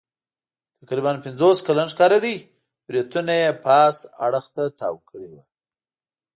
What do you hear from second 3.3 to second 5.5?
یې پاس اړخ ته تاو کړي ول.